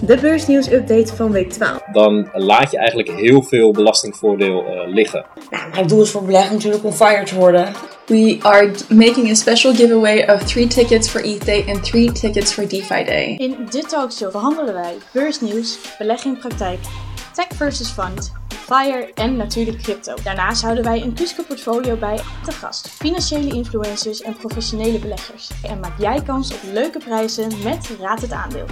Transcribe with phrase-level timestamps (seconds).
[0.00, 1.82] De beursnieuws-update van week 12.
[1.92, 5.24] Dan laat je eigenlijk heel veel belastingvoordeel uh, liggen.
[5.50, 7.72] Nou, mijn doel is voor beleggen natuurlijk om fire te worden.
[8.06, 12.52] We are making a special giveaway of 3 tickets for ETH Day and 3 tickets
[12.52, 13.34] for DeFi Day.
[13.36, 16.78] In dit talkshow behandelen wij beursnieuws, belegging praktijk,
[17.34, 18.32] tech versus fund,
[18.68, 20.14] FIRE en natuurlijk crypto.
[20.22, 22.88] Daarnaast houden wij een Kuske portfolio bij te gast.
[22.88, 25.50] Financiële influencers en professionele beleggers.
[25.62, 28.66] En maak jij kans op leuke prijzen met Raad het Aandeel.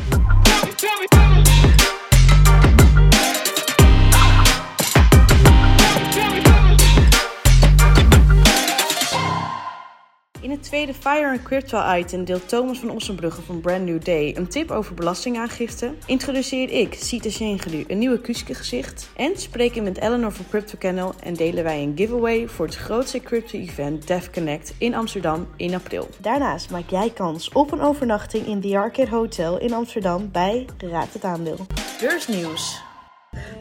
[10.46, 14.36] In het tweede Fire and Crypto item deelt Thomas van Ossenbrugge van Brand New Day
[14.36, 15.94] een tip over belastingaangifte.
[16.04, 19.10] Introduceer ik, Sita Shengelu, een nieuwe Kuske gezicht.
[19.16, 22.76] En spreek ik met Eleanor van Crypto Kennel en delen wij een giveaway voor het
[22.76, 26.08] grootste crypto event Dev Connect in Amsterdam in april.
[26.18, 31.12] Daarnaast maak jij kans op een overnachting in The Arcade Hotel in Amsterdam bij Raad
[31.12, 31.66] het Aandeel.
[32.00, 32.85] Beursnieuws.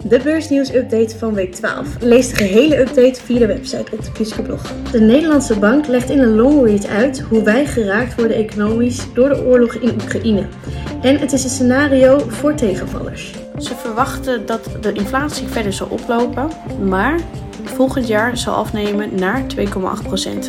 [0.07, 1.87] De beursnieuws-update van week 12.
[1.99, 4.73] Lees de gehele update via de website op de Kuske-blog.
[4.91, 9.43] De Nederlandse bank legt in een longread uit hoe wij geraakt worden economisch door de
[9.43, 10.45] oorlog in Oekraïne.
[11.01, 13.33] En het is een scenario voor tegenvallers.
[13.57, 16.49] Ze verwachten dat de inflatie verder zal oplopen,
[16.83, 17.19] maar
[17.69, 19.63] volgend jaar zal afnemen naar 2,8%.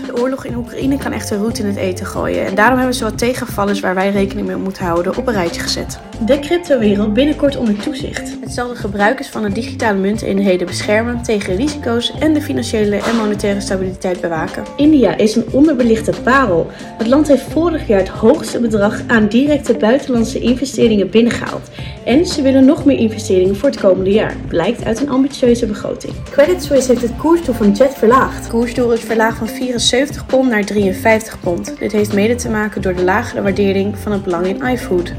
[0.07, 2.47] De oorlog in Oekraïne kan echt een roet in het eten gooien.
[2.47, 5.61] En daarom hebben ze wat tegenvallers waar wij rekening mee moeten houden op een rijtje
[5.61, 5.99] gezet.
[6.27, 8.37] De cryptowereld binnenkort onder toezicht.
[8.41, 13.17] Het zal de gebruikers van de digitale munteenheden beschermen tegen risico's en de financiële en
[13.17, 14.65] monetaire stabiliteit bewaken.
[14.77, 16.71] India is een onderbelichte parel.
[16.99, 21.71] Het land heeft vorig jaar het hoogste bedrag aan directe buitenlandse investeringen binnengehaald.
[22.05, 26.13] En ze willen nog meer investeringen voor het komende jaar, blijkt uit een ambitieuze begroting.
[26.31, 28.39] Credit Suisse heeft het koersdoel van Jet verlaagd.
[28.39, 31.79] Het koersdoel is verlaagd van 74 pond naar 53 pond.
[31.79, 35.13] Dit heeft mede te maken door de lagere waardering van het belang in iFood.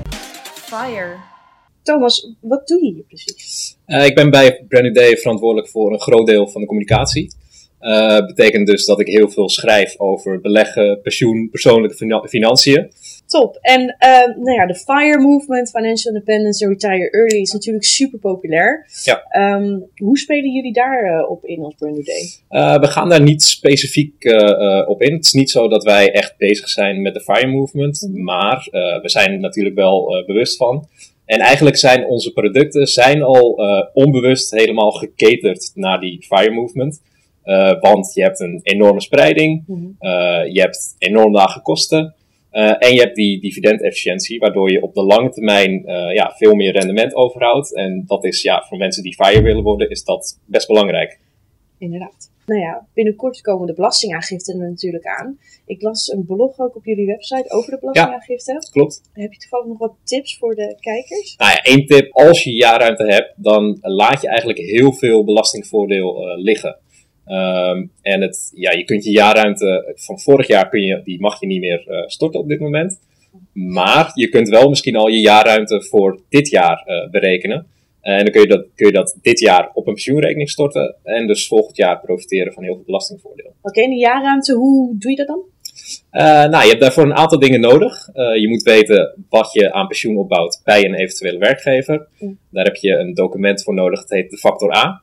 [0.43, 1.15] Fire.
[1.83, 3.77] Thomas, wat doe je hier precies?
[3.87, 7.31] Uh, ik ben bij Brand Day verantwoordelijk voor een groot deel van de communicatie.
[7.81, 12.91] Uh, betekent dus dat ik heel veel schrijf over beleggen, pensioen, persoonlijke financiën.
[13.27, 13.57] Top.
[13.61, 18.19] En uh, nou ja, de FIRE movement, Financial Independence and Retire Early, is natuurlijk super
[18.19, 18.89] populair.
[19.03, 19.55] Ja.
[19.55, 22.23] Um, hoe spelen jullie daarop op in als Brand New Day?
[22.49, 25.13] Uh, we gaan daar niet specifiek uh, op in.
[25.13, 28.23] Het is niet zo dat wij echt bezig zijn met de FIRE movement, mm -hmm.
[28.23, 28.67] maar
[29.01, 30.87] we zijn er natuurlijk wel bewust van.
[31.25, 33.59] En eigenlijk zijn onze producten zijn al
[33.93, 37.01] onbewust helemaal gecaterd naar die FIRE movement.
[37.79, 40.09] Want je hebt een enorme spreiding, mm -hmm.
[40.53, 42.15] je hebt enorm lage kosten.
[42.57, 46.53] Uh, en je hebt die dividendefficiëntie, waardoor je op de lange termijn uh, ja, veel
[46.55, 47.75] meer rendement overhoudt.
[47.75, 51.19] En dat is ja, voor mensen die FIRE willen worden, is dat best belangrijk.
[51.77, 52.31] Inderdaad.
[52.45, 55.39] Nou ja, binnenkort komen de belastingaangiften er natuurlijk aan.
[55.65, 58.51] Ik las een blog ook op jullie website over de belastingaangifte.
[58.51, 59.01] Ja, klopt.
[59.13, 61.35] Heb je toevallig nog wat tips voor de kijkers?
[61.37, 62.11] Nou ja, één tip.
[62.11, 66.77] Als je jaarruimte hebt, dan laat je eigenlijk heel veel belastingvoordeel uh, liggen.
[67.27, 71.39] Um, en het, ja, je kunt je jaarruimte van vorig jaar kun je, die mag
[71.39, 72.99] je niet meer uh, storten op dit moment.
[73.53, 77.67] Maar je kunt wel misschien al je jaarruimte voor dit jaar uh, berekenen.
[78.01, 80.95] En dan kun je, dat, kun je dat dit jaar op een pensioenrekening storten.
[81.03, 83.47] En dus volgend jaar profiteren van heel veel belastingvoordeel.
[83.47, 85.41] Oké, okay, en die jaarruimte, hoe doe je dat dan?
[86.11, 88.07] Uh, nou, je hebt daarvoor een aantal dingen nodig.
[88.13, 92.07] Uh, je moet weten wat je aan pensioen opbouwt bij een eventuele werkgever.
[92.19, 92.37] Mm.
[92.51, 95.01] Daar heb je een document voor nodig, dat heet de factor A.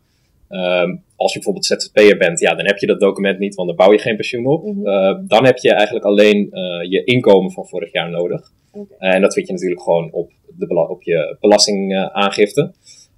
[0.55, 3.77] Um, als je bijvoorbeeld ZZP'er bent, ja, dan heb je dat document niet, want dan
[3.77, 4.65] bouw je geen pensioen op.
[4.65, 4.87] Mm -hmm.
[4.87, 8.53] uh, dan heb je eigenlijk alleen uh, je inkomen van vorig jaar nodig.
[8.73, 8.99] Okay.
[8.99, 12.73] En dat vind je natuurlijk gewoon op, de, op je belastingaangifte.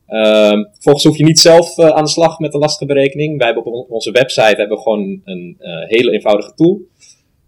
[0.09, 3.39] Uh, vervolgens hoef je niet zelf aan de slag met de lastenberekening.
[3.39, 5.57] Wij hebben op onze website hebben we gewoon een
[5.89, 6.81] hele eenvoudige tool.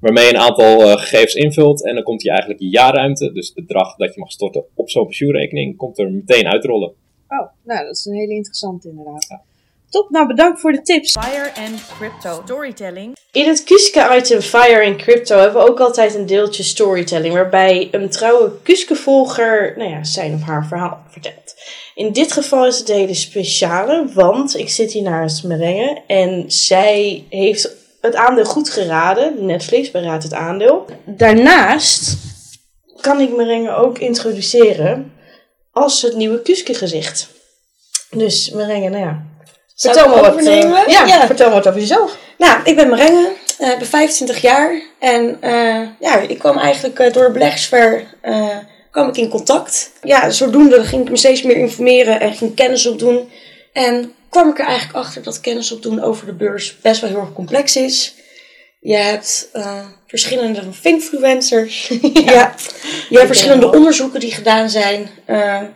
[0.01, 1.85] Waarmee je een aantal gegevens invult.
[1.85, 4.91] En dan komt je eigenlijk je jaarruimte, dus het bedrag dat je mag storten op
[4.91, 6.93] zo'n pensioenrekening, komt er meteen uitrollen.
[7.29, 9.27] Oh, nou dat is een hele interessante inderdaad.
[9.29, 9.43] Ja.
[9.91, 11.17] Top, nou bedankt voor de tips.
[11.21, 13.17] Fire and Crypto Storytelling.
[13.33, 18.11] In het Kuske-item Fire and Crypto hebben we ook altijd een deeltje storytelling, waarbij een
[18.11, 21.55] trouwe Kuske-volger nou ja, zijn of haar verhaal vertelt.
[21.95, 26.45] In dit geval is het een hele speciale, want ik zit hier naast Merengue en
[26.47, 27.71] zij heeft
[28.01, 29.47] het aandeel goed geraden.
[29.47, 30.87] Netflix beraadt het aandeel.
[31.05, 32.17] Daarnaast
[33.01, 35.13] kan ik Merengue ook introduceren
[35.73, 37.29] als het nieuwe Kuske-gezicht.
[38.11, 39.27] Dus Merengue, nou ja,
[39.79, 40.41] Vertel me wat.
[40.41, 42.17] Uh, ja, ja, vertel wat over jezelf.
[42.39, 47.33] Nou, ik ben Marenge, uh, ben 25 jaar en uh, ja, ik kwam eigenlijk door
[47.33, 48.05] beleggersver
[48.91, 49.93] kwam ik in contact.
[50.03, 53.31] Ja, zodoende ging ik me steeds meer informeren en ging kennis opdoen.
[53.73, 57.21] En kwam ik er eigenlijk achter dat kennis opdoen over de beurs best wel heel
[57.21, 58.15] erg complex is.
[58.81, 59.51] Je hebt
[60.07, 61.89] verschillende influencers.
[62.13, 62.55] ja.
[63.09, 65.11] Je hebt verschillende onderzoeken die gedaan zijn.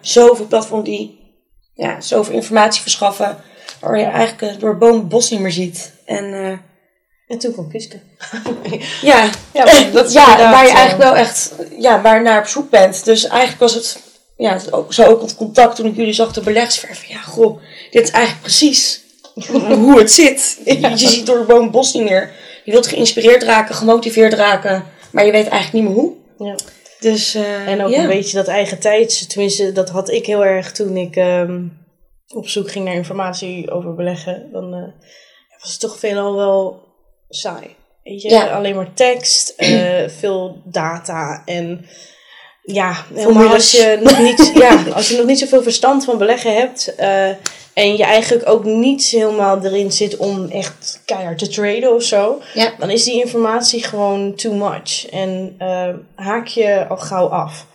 [0.01, 1.21] Zoveel platforms die
[1.75, 3.51] ja, zoveel informatie verschaffen.
[3.83, 5.93] Waar je eigenlijk door bomen bos niet meer ziet.
[6.05, 6.59] En, uh,
[7.27, 8.01] en toen kwam Kuske.
[9.03, 13.05] ja, ja, dat ja waar je eigenlijk wel echt ja, waar naar op zoek bent.
[13.05, 13.99] Dus eigenlijk was het
[14.37, 14.59] ja,
[14.89, 17.09] zo ook het contact toen ik jullie zag de belegsverven.
[17.09, 19.01] Ja, goh, dit is eigenlijk precies
[19.55, 20.61] hoe het zit.
[20.97, 22.31] Je ziet door de boom bos niet meer.
[22.65, 26.13] Je wilt geïnspireerd raken, gemotiveerd raken, maar je weet eigenlijk niet meer hoe.
[26.39, 26.55] Ja.
[27.01, 29.29] Dus, uh, en ook een beetje dat eigen tijd.
[29.29, 31.82] Tenminste, dat had ik heel erg toen ik um,
[32.35, 34.49] op zoek ging naar informatie over beleggen.
[34.53, 34.83] Dan uh,
[35.61, 36.81] was het toch veelal wel
[37.29, 37.77] saai.
[38.03, 38.47] Weet je, ja.
[38.47, 41.87] alleen maar tekst, uh, veel data en
[42.63, 46.55] ja, helemaal als je, nog niet, ja, als je nog niet zoveel verstand van beleggen
[46.55, 47.29] hebt uh,
[47.75, 52.41] en je eigenlijk ook niet helemaal erin zit om echt keihard te traden of zo,
[52.55, 52.75] ja.
[52.79, 55.57] dan is die informatie gewoon too much en
[56.15, 57.67] haak je al gauw af.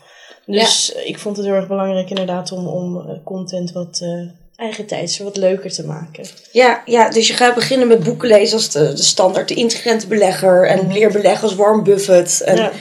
[0.45, 5.18] Dus ik vond het heel erg belangrijk inderdaad om, om content wat uh, eigen tijds
[5.18, 6.25] wat leuker te maken.
[6.51, 10.07] Ja, ja, dus je gaat beginnen met boeken lezen als de, de standaard, de intelligente
[10.07, 12.42] belegger en leer beleggen als Warren Buffett.
[12.42, 12.71] En, ja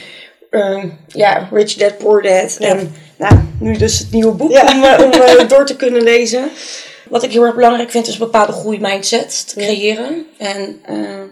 [0.49, 2.57] Ehm, ja, Rich Dad Poor Dad.
[2.57, 6.49] En nou, nu dus het nieuwe boek om, uh, om uh, door te kunnen lezen.
[7.09, 10.25] Wat ik heel erg belangrijk vind is een bepaalde groeimindset te creëren.
[10.37, 11.23] En uh,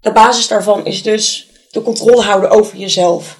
[0.00, 3.38] de basis daarvan is dus de controle houden over jezelf.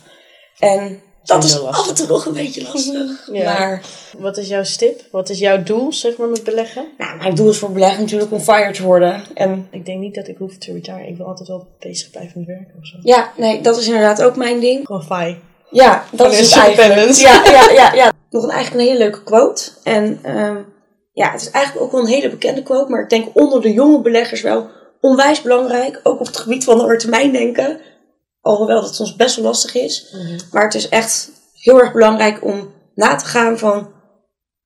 [0.58, 3.10] En dat is af en toe nog een beetje lastig.
[3.32, 3.58] Ja.
[3.58, 3.82] Maar,
[4.18, 5.00] wat is jouw stip?
[5.10, 6.86] Wat is jouw doel, zeg maar, met beleggen?
[6.98, 9.22] Nou, mijn doel is voor beleggen natuurlijk om fire te worden.
[9.34, 11.08] En ik denk niet dat ik hoef te retire.
[11.08, 12.96] Ik wil altijd wel bezig blijven met werken of zo.
[13.02, 14.86] Ja, nee, dat is inderdaad ook mijn ding.
[14.86, 15.36] Gewoon fi.
[15.70, 17.10] Ja, dat is het eigenlijk.
[17.10, 18.12] Ja, ja, ja, ja.
[18.30, 19.70] Nog een, eigenlijk een hele leuke quote.
[19.82, 20.66] En um,
[21.12, 22.90] ja, het is eigenlijk ook wel een hele bekende quote.
[22.90, 24.70] Maar ik denk onder de jonge beleggers wel
[25.00, 26.00] onwijs belangrijk.
[26.02, 27.80] Ook op het gebied van lange termijn denken.
[28.42, 30.12] Alhoewel dat soms best wel lastig is.
[30.12, 30.38] Mhm.
[30.52, 33.92] Maar het is echt heel erg belangrijk om na te gaan van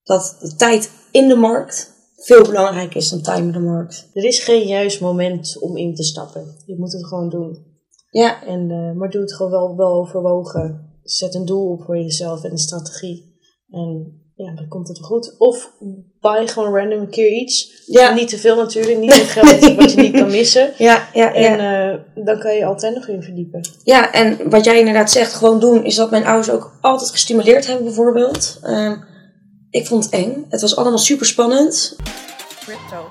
[0.03, 4.11] dat de tijd in de markt veel belangrijker is dan time in de markt.
[4.15, 6.57] Er is geen juist moment om in te stappen.
[6.67, 7.67] Je moet het gewoon doen.
[8.11, 8.45] Ja.
[8.45, 10.99] En, uh, maar doe het gewoon wel, wel overwogen.
[11.03, 13.39] Zet een doel op voor jezelf en een strategie.
[13.69, 15.35] En ja, dan komt het wel goed.
[15.39, 15.73] Of
[16.21, 17.83] buy gewoon random een keer iets.
[17.87, 18.15] Ja.
[18.15, 20.73] Niet te veel natuurlijk, niet met geld wat je niet kan missen.
[20.79, 21.61] Ja, ja, en
[22.15, 23.61] uh, dan kan je altijd nog in verdiepen.
[23.85, 27.67] Ja, en wat jij inderdaad zegt, gewoon doen, is dat mijn ouders ook altijd gestimuleerd
[27.67, 28.61] hebben bijvoorbeeld.
[28.65, 28.93] Uh,
[29.71, 30.47] ik vond het eng.
[30.49, 31.97] Het was allemaal super spannend.
[32.61, 33.09] Crypto.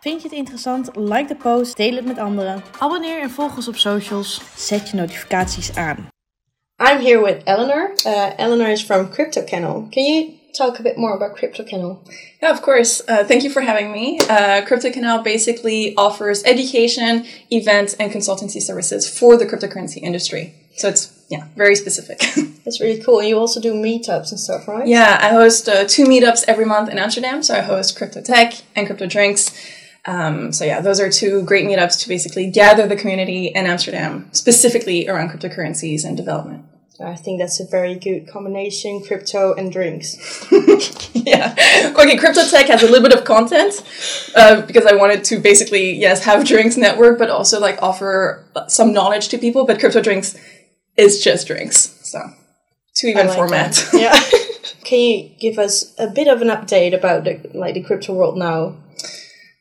[0.00, 0.90] Vind je het interessant?
[0.94, 2.62] Like de post, deel het met anderen.
[2.78, 4.40] Abonneer en volg ons op socials.
[4.56, 6.08] Zet je notificaties aan.
[6.76, 7.92] I'm here with Eleanor.
[8.06, 9.86] Uh, Eleanor is from Crypto Kennel.
[9.90, 12.02] Can you talk a bit more about Crypto Canal?
[12.40, 13.02] Yeah, of course.
[13.08, 14.18] Uh, thank you for having me.
[14.28, 20.54] Uh, Crypto Canal basically offers education, events, and consultancy services for the cryptocurrency industry.
[20.76, 22.18] So it's yeah, very specific.
[22.64, 23.22] That's really cool.
[23.22, 24.86] You also do meetups and stuff, right?
[24.86, 27.42] Yeah, I host uh, two meetups every month in Amsterdam.
[27.42, 29.50] So I host Crypto Tech and Crypto Drinks.
[30.06, 34.28] Um, so yeah, those are two great meetups to basically gather the community in Amsterdam,
[34.32, 36.64] specifically around cryptocurrencies and development.
[37.00, 40.16] I think that's a very good combination, crypto and drinks.
[41.12, 41.54] yeah.
[41.94, 43.82] Okay, Crypto Tech has a little bit of content
[44.34, 48.92] uh, because I wanted to basically, yes, have drinks network, but also like offer some
[48.92, 49.66] knowledge to people.
[49.66, 50.38] But Crypto Drinks
[50.96, 51.98] is just drinks.
[52.02, 52.20] So,
[52.94, 53.88] two even like format.
[53.92, 54.18] yeah.
[54.84, 58.38] Can you give us a bit of an update about the like the crypto world
[58.38, 58.76] now?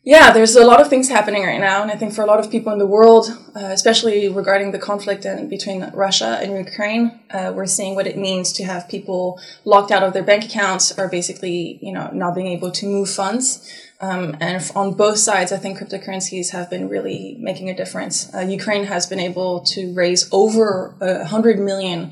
[0.07, 2.39] Yeah, there's a lot of things happening right now, and I think for a lot
[2.39, 7.19] of people in the world, uh, especially regarding the conflict in, between Russia and Ukraine,
[7.31, 10.95] uh, we're seeing what it means to have people locked out of their bank accounts
[10.99, 13.67] or basically, you know, not being able to move funds.
[13.99, 18.31] Um, and on both sides, I think cryptocurrencies have been really making a difference.
[18.31, 22.11] Uh, Ukraine has been able to raise over a hundred million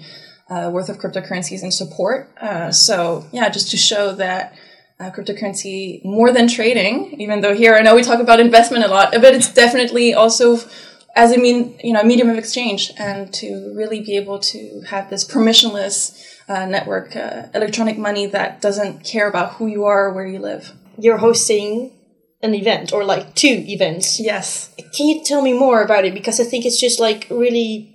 [0.50, 2.32] uh, worth of cryptocurrencies in support.
[2.42, 4.56] Uh, so yeah, just to show that
[5.04, 8.88] uh, cryptocurrency more than trading, even though here I know we talk about investment a
[8.88, 10.60] lot, but it's definitely also
[11.16, 14.82] as a mean, you know, a medium of exchange and to really be able to
[14.88, 20.08] have this permissionless uh, network, uh, electronic money that doesn't care about who you are
[20.08, 20.74] or where you live.
[20.98, 21.92] You're hosting
[22.42, 24.20] an event or like two events.
[24.20, 24.74] Yes.
[24.96, 26.14] Can you tell me more about it?
[26.14, 27.93] Because I think it's just like really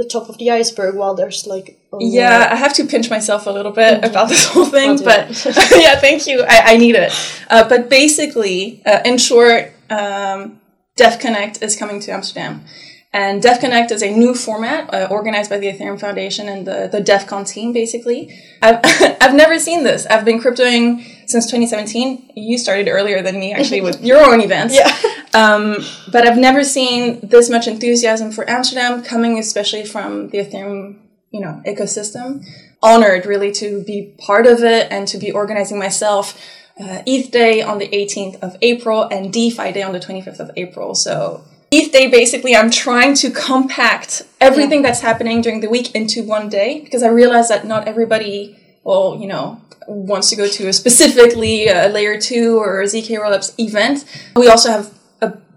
[0.00, 3.50] the top of the iceberg while there's like yeah i have to pinch myself a
[3.50, 4.10] little bit mm-hmm.
[4.10, 5.28] about this whole thing but
[5.86, 7.12] yeah thank you i, I need it
[7.50, 10.60] uh, but basically uh, in short um,
[10.96, 12.64] def connect is coming to amsterdam
[13.12, 16.88] and DEF Connect is a new format uh, organized by the Ethereum Foundation and the,
[16.90, 18.38] the DEFCON team, basically.
[18.62, 18.78] I've,
[19.20, 20.06] I've never seen this.
[20.06, 22.34] I've been cryptoing since 2017.
[22.36, 24.76] You started earlier than me, actually, with your own events.
[24.76, 24.96] Yeah.
[25.32, 25.76] Um,
[26.10, 30.98] but I've never seen this much enthusiasm for Amsterdam coming, especially from the Ethereum,
[31.30, 32.44] you know, ecosystem.
[32.82, 36.40] Honored really to be part of it and to be organizing myself.
[36.80, 40.50] Uh, ETH Day on the 18th of April and DeFi Day on the 25th of
[40.56, 40.94] April.
[40.94, 46.24] So ETH Day, basically, I'm trying to compact everything that's happening during the week into
[46.24, 50.68] one day because I realize that not everybody, well, you know, wants to go to
[50.68, 54.04] a specifically a layer two or ZK rollups event.
[54.34, 54.90] We also have a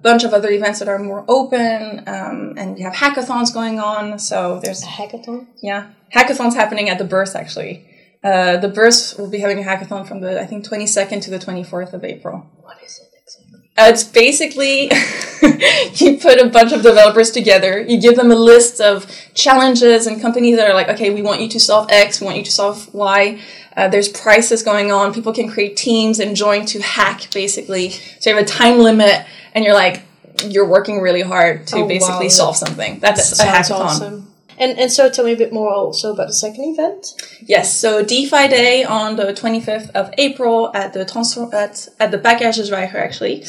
[0.04, 4.20] bunch of other events that are more open, um, and we have hackathons going on.
[4.20, 5.48] So there's A hackathon?
[5.62, 7.88] yeah, hackathons happening at the Burst actually.
[8.24, 11.40] Uh, the Burst will be having a hackathon from the I think 22nd to the
[11.40, 12.46] 24th of April.
[12.62, 13.60] What is it exactly?
[13.78, 14.90] Uh, it's basically
[16.06, 20.22] you put a bunch of developers together, you give them a list of challenges and
[20.22, 22.52] companies that are like, okay, we want you to solve X, we want you to
[22.52, 23.40] solve Y.
[23.76, 25.12] Uh, there's prices going on.
[25.14, 27.90] People can create teams and join to hack basically.
[27.90, 30.02] So you have a time limit, and you're like,
[30.46, 32.32] you're working really hard to Oh, basically yeah.
[32.32, 33.00] solve something.
[33.00, 33.80] That's a hackathon.
[33.80, 34.34] awesome.
[34.58, 37.14] And, and so tell me a bit more also about the second event.
[37.42, 42.20] Yes, so DeFi Day on the 25th of April at the transfer at, at the
[42.20, 43.44] Bakkersdorpsweiger actually.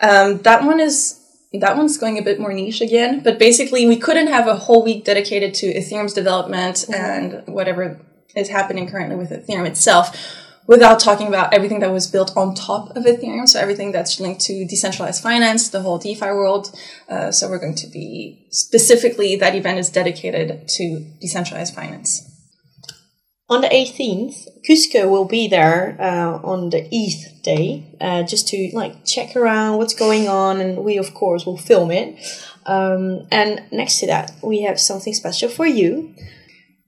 [0.00, 1.20] Um, that one is
[1.52, 4.82] that one's going a bit more niche again, but basically we couldn't have a whole
[4.82, 7.98] week dedicated to Ethereum's development and whatever
[8.34, 10.14] is happening currently with Ethereum itself
[10.66, 13.48] without talking about everything that was built on top of Ethereum.
[13.48, 16.74] So everything that's linked to decentralized finance, the whole DeFi world.
[17.08, 22.32] Uh, so we're going to be specifically that event is dedicated to decentralized finance.
[23.48, 28.70] On the 18th, Cusco will be there uh, on the ETH day, uh, just to
[28.72, 32.18] like check around what's going on, and we of course will film it.
[32.66, 36.12] Um, and next to that, we have something special for you.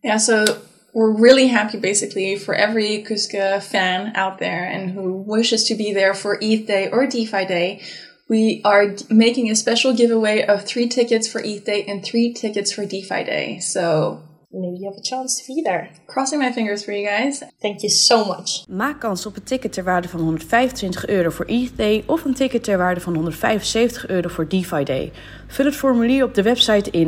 [0.02, 0.44] Yeah, so
[0.92, 5.92] we're really happy basically for every Kuska fan out there and who wishes to be
[5.92, 7.80] there for ETH Day or DeFi Day.
[8.28, 12.32] We are d- making a special giveaway of three tickets for ETH Day and three
[12.32, 13.58] tickets for DeFi Day.
[13.60, 15.90] So, Maybe you have a chance to be there.
[16.06, 17.42] crossing my fingers for you guys.
[17.60, 18.64] Thank you so much.
[18.68, 22.34] Maak kans op een ticket ter waarde van 125 euro voor ETH Day of een
[22.34, 25.12] ticket ter waarde van 175 euro voor DeFi Day.
[25.46, 27.06] Vul het formulier op de website in.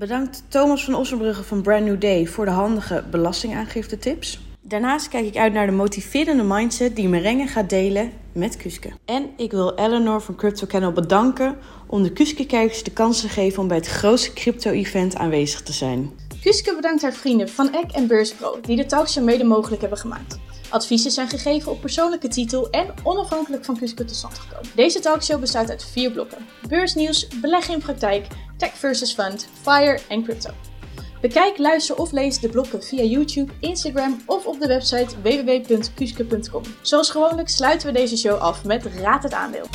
[0.00, 4.40] Bedankt Thomas van Ossenbrugge van Brand New Day voor de handige belastingaangifte tips.
[4.60, 8.90] Daarnaast kijk ik uit naar de motiverende mindset die Merengue gaat delen met Kuske.
[9.04, 13.62] En ik wil Eleanor van Crypto Kennel bedanken om de Kuske-kijkers de kans te geven
[13.62, 16.10] om bij het grootste crypto-event aanwezig te zijn.
[16.42, 20.38] Kuske bedankt haar vrienden van Eck en Beurspro die de talkshow mede mogelijk hebben gemaakt.
[20.68, 24.70] Adviezen zijn gegeven op persoonlijke titel en onafhankelijk van Kuske tot stand gekomen.
[24.74, 26.46] Deze talkshow bestaat uit vier blokken.
[26.68, 28.26] Beursnieuws, beleggen in praktijk,
[28.60, 30.50] tech versus fund, fire en crypto.
[31.20, 36.62] Bekijk, luister of lees de blokken via YouTube, Instagram of op de website www.kuske.com.
[36.80, 39.66] Zoals gewoonlijk sluiten we deze show af met Raad het aandeel.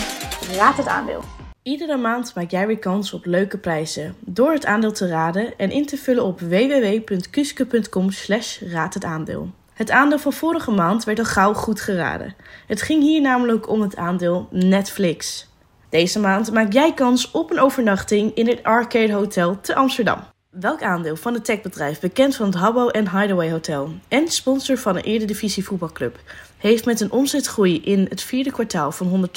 [0.56, 1.22] Raad het aandeel.
[1.64, 5.72] Iedere maand maak jij weer kans op leuke prijzen door het aandeel te raden en
[5.72, 9.50] in te vullen op www.kuske.com slash raad het aandeel.
[9.74, 12.36] Het aandeel van vorige maand werd al gauw goed geraden.
[12.68, 15.48] Het ging hier namelijk om het aandeel Netflix.
[15.96, 20.20] Deze maand maak jij kans op een overnachting in het Arcade Hotel te Amsterdam.
[20.50, 24.96] Welk aandeel van het techbedrijf, bekend van het Habbo en Hideaway Hotel en sponsor van
[24.96, 26.20] een Eredivisie voetbalclub,
[26.58, 29.28] heeft met een omzetgroei in het vierde kwartaal van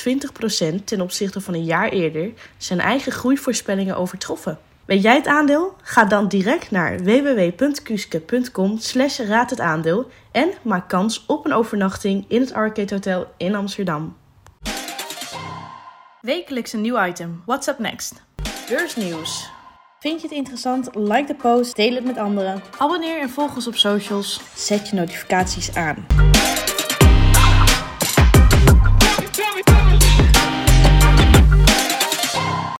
[0.80, 4.58] 120% ten opzichte van een jaar eerder zijn eigen groeivoorspellingen overtroffen.
[4.84, 5.76] Weet jij het aandeel?
[5.82, 12.24] Ga dan direct naar www.kuske.com slash raad het aandeel en maak kans op een overnachting
[12.28, 14.16] in het Arcade Hotel in Amsterdam.
[16.20, 17.42] Wekelijks een nieuw item.
[17.46, 18.22] What's up next?
[18.68, 19.50] Beursnieuws.
[20.00, 20.94] Vind je het interessant?
[20.94, 22.62] Like de post, deel het met anderen.
[22.78, 24.40] Abonneer en volg ons op socials.
[24.54, 26.06] Zet je notificaties aan.